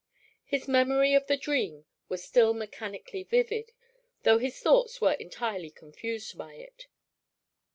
[0.45, 3.71] His memory of the dream was still mechanically vivid,
[4.23, 6.87] though his thoughts were entirely confused by it.